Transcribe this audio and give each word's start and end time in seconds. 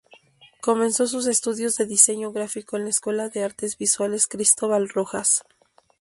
Comenzó 0.61 1.05
sus 1.05 1.27
estudios 1.27 1.75
de 1.77 1.85
Diseño 1.85 2.31
gráfico 2.31 2.75
en 2.75 2.85
la 2.85 2.89
Escuela 2.89 3.29
de 3.29 3.43
Artes 3.43 3.77
Visuales 3.77 4.25
Cristóbal 4.27 4.89
Rojas. 4.89 5.43